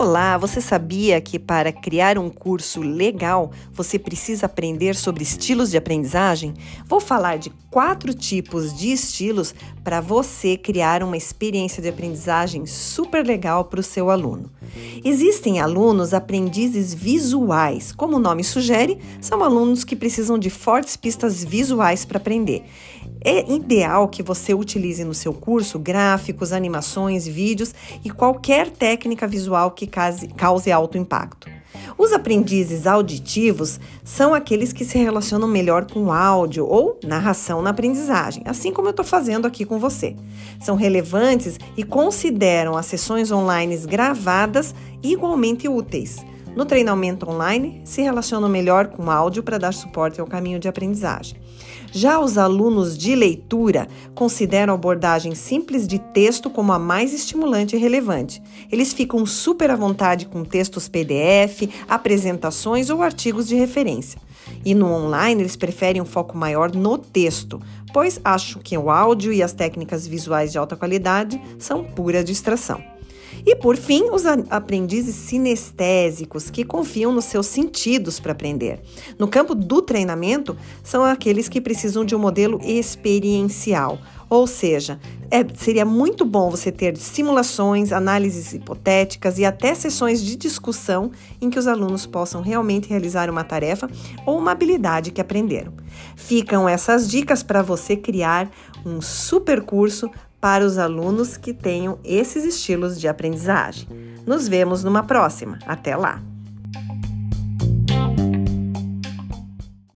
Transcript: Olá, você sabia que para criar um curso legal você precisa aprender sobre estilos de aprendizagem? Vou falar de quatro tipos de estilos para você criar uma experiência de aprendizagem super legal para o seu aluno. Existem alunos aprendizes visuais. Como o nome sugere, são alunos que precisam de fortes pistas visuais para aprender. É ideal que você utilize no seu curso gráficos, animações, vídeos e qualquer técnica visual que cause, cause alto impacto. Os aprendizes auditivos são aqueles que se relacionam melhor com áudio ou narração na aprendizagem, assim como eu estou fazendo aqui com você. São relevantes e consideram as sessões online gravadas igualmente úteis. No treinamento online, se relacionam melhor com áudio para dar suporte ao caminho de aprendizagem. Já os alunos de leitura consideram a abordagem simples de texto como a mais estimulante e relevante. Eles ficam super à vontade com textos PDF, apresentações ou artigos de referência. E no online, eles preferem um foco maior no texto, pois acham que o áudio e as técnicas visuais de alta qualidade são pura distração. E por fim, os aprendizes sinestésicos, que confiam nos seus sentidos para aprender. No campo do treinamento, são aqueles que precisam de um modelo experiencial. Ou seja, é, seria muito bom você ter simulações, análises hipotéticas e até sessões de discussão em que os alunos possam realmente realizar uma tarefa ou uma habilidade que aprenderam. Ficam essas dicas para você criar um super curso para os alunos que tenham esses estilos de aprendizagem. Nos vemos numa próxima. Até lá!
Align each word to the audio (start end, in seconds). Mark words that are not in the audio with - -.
Olá, 0.00 0.38
você 0.38 0.60
sabia 0.60 1.20
que 1.20 1.40
para 1.40 1.72
criar 1.72 2.18
um 2.18 2.30
curso 2.30 2.80
legal 2.80 3.50
você 3.72 3.98
precisa 3.98 4.46
aprender 4.46 4.94
sobre 4.94 5.24
estilos 5.24 5.72
de 5.72 5.76
aprendizagem? 5.76 6.54
Vou 6.86 7.00
falar 7.00 7.36
de 7.36 7.50
quatro 7.68 8.14
tipos 8.14 8.72
de 8.72 8.92
estilos 8.92 9.52
para 9.82 10.00
você 10.00 10.56
criar 10.56 11.02
uma 11.02 11.16
experiência 11.16 11.82
de 11.82 11.88
aprendizagem 11.88 12.64
super 12.64 13.26
legal 13.26 13.64
para 13.64 13.80
o 13.80 13.82
seu 13.82 14.08
aluno. 14.08 14.48
Existem 15.04 15.60
alunos 15.60 16.14
aprendizes 16.14 16.92
visuais. 16.94 17.92
Como 17.92 18.16
o 18.16 18.20
nome 18.20 18.44
sugere, 18.44 18.98
são 19.20 19.42
alunos 19.42 19.84
que 19.84 19.96
precisam 19.96 20.38
de 20.38 20.50
fortes 20.50 20.96
pistas 20.96 21.44
visuais 21.44 22.04
para 22.04 22.18
aprender. 22.18 22.64
É 23.20 23.50
ideal 23.52 24.08
que 24.08 24.22
você 24.22 24.54
utilize 24.54 25.02
no 25.04 25.14
seu 25.14 25.32
curso 25.32 25.78
gráficos, 25.78 26.52
animações, 26.52 27.26
vídeos 27.26 27.74
e 28.04 28.10
qualquer 28.10 28.70
técnica 28.70 29.26
visual 29.26 29.72
que 29.72 29.86
cause, 29.86 30.28
cause 30.28 30.70
alto 30.70 30.96
impacto. 30.96 31.57
Os 31.96 32.12
aprendizes 32.12 32.86
auditivos 32.86 33.80
são 34.04 34.34
aqueles 34.34 34.72
que 34.72 34.84
se 34.84 34.98
relacionam 34.98 35.48
melhor 35.48 35.86
com 35.90 36.12
áudio 36.12 36.66
ou 36.66 36.98
narração 37.04 37.62
na 37.62 37.70
aprendizagem, 37.70 38.42
assim 38.44 38.72
como 38.72 38.88
eu 38.88 38.90
estou 38.90 39.04
fazendo 39.04 39.46
aqui 39.46 39.64
com 39.64 39.78
você. 39.78 40.16
São 40.60 40.76
relevantes 40.76 41.58
e 41.76 41.82
consideram 41.82 42.76
as 42.76 42.86
sessões 42.86 43.30
online 43.30 43.76
gravadas 43.78 44.74
igualmente 45.02 45.68
úteis. 45.68 46.16
No 46.58 46.66
treinamento 46.66 47.30
online, 47.30 47.80
se 47.84 48.02
relacionam 48.02 48.48
melhor 48.48 48.88
com 48.88 49.08
áudio 49.08 49.44
para 49.44 49.58
dar 49.58 49.72
suporte 49.72 50.20
ao 50.20 50.26
caminho 50.26 50.58
de 50.58 50.66
aprendizagem. 50.66 51.38
Já 51.92 52.18
os 52.18 52.36
alunos 52.36 52.98
de 52.98 53.14
leitura 53.14 53.86
consideram 54.12 54.72
a 54.72 54.74
abordagem 54.74 55.36
simples 55.36 55.86
de 55.86 56.00
texto 56.00 56.50
como 56.50 56.72
a 56.72 56.78
mais 56.78 57.14
estimulante 57.14 57.76
e 57.76 57.78
relevante. 57.78 58.42
Eles 58.72 58.92
ficam 58.92 59.24
super 59.24 59.70
à 59.70 59.76
vontade 59.76 60.26
com 60.26 60.42
textos 60.42 60.88
PDF, 60.88 61.72
apresentações 61.88 62.90
ou 62.90 63.04
artigos 63.04 63.46
de 63.46 63.54
referência. 63.54 64.20
E 64.64 64.74
no 64.74 64.92
online, 64.92 65.42
eles 65.42 65.54
preferem 65.54 66.02
um 66.02 66.04
foco 66.04 66.36
maior 66.36 66.74
no 66.74 66.98
texto, 66.98 67.62
pois 67.92 68.20
acham 68.24 68.60
que 68.60 68.76
o 68.76 68.90
áudio 68.90 69.32
e 69.32 69.44
as 69.44 69.52
técnicas 69.52 70.08
visuais 70.08 70.50
de 70.50 70.58
alta 70.58 70.74
qualidade 70.74 71.40
são 71.56 71.84
pura 71.84 72.24
distração. 72.24 72.97
E 73.46 73.56
por 73.56 73.76
fim, 73.76 74.10
os 74.10 74.24
aprendizes 74.26 75.14
sinestésicos, 75.14 76.50
que 76.50 76.64
confiam 76.64 77.12
nos 77.12 77.24
seus 77.24 77.46
sentidos 77.46 78.20
para 78.20 78.32
aprender. 78.32 78.80
No 79.18 79.28
campo 79.28 79.54
do 79.54 79.82
treinamento, 79.82 80.56
são 80.82 81.04
aqueles 81.04 81.48
que 81.48 81.60
precisam 81.60 82.04
de 82.04 82.14
um 82.14 82.18
modelo 82.18 82.60
experiencial. 82.62 83.98
Ou 84.30 84.46
seja, 84.46 85.00
é, 85.30 85.44
seria 85.54 85.86
muito 85.86 86.22
bom 86.24 86.50
você 86.50 86.70
ter 86.70 86.96
simulações, 86.98 87.92
análises 87.92 88.52
hipotéticas 88.52 89.38
e 89.38 89.44
até 89.44 89.74
sessões 89.74 90.22
de 90.22 90.36
discussão 90.36 91.10
em 91.40 91.48
que 91.48 91.58
os 91.58 91.66
alunos 91.66 92.04
possam 92.04 92.42
realmente 92.42 92.90
realizar 92.90 93.30
uma 93.30 93.42
tarefa 93.42 93.88
ou 94.26 94.36
uma 94.36 94.52
habilidade 94.52 95.10
que 95.12 95.20
aprenderam. 95.20 95.72
Ficam 96.14 96.68
essas 96.68 97.08
dicas 97.08 97.42
para 97.42 97.62
você 97.62 97.96
criar 97.96 98.50
um 98.84 99.00
super 99.00 99.62
curso 99.62 100.10
para 100.40 100.64
os 100.64 100.78
alunos 100.78 101.36
que 101.36 101.52
tenham 101.52 101.98
esses 102.04 102.44
estilos 102.44 103.00
de 103.00 103.08
aprendizagem. 103.08 103.88
Nos 104.26 104.46
vemos 104.46 104.84
numa 104.84 105.02
próxima. 105.02 105.58
Até 105.66 105.96
lá! 105.96 106.22